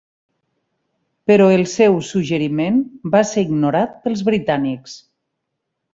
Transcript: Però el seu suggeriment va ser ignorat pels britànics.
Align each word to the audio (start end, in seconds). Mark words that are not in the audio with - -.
Però 1.31 1.49
el 1.57 1.65
seu 1.73 1.99
suggeriment 2.09 2.81
va 3.17 3.23
ser 3.33 3.47
ignorat 3.51 3.95
pels 4.07 4.25
britànics. 4.31 4.97